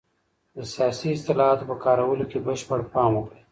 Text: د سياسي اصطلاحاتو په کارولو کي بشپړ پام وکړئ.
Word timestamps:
د 0.55 0.57
سياسي 0.73 1.09
اصطلاحاتو 1.13 1.69
په 1.69 1.75
کارولو 1.85 2.23
کي 2.31 2.37
بشپړ 2.45 2.79
پام 2.93 3.11
وکړئ. 3.15 3.41